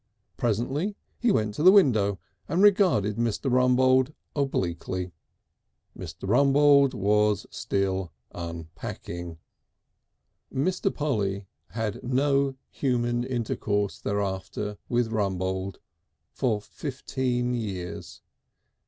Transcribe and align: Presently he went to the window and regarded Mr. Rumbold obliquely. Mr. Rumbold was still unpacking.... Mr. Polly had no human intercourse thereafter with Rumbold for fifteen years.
Presently 0.35 0.95
he 1.19 1.31
went 1.31 1.53
to 1.53 1.61
the 1.61 1.71
window 1.71 2.17
and 2.49 2.63
regarded 2.63 3.17
Mr. 3.17 3.51
Rumbold 3.51 4.15
obliquely. 4.35 5.11
Mr. 5.95 6.27
Rumbold 6.27 6.95
was 6.95 7.45
still 7.51 8.11
unpacking.... 8.31 9.37
Mr. 10.51 10.91
Polly 10.91 11.45
had 11.73 12.01
no 12.03 12.55
human 12.71 13.23
intercourse 13.23 13.99
thereafter 13.99 14.75
with 14.89 15.11
Rumbold 15.11 15.77
for 16.31 16.59
fifteen 16.61 17.53
years. 17.53 18.23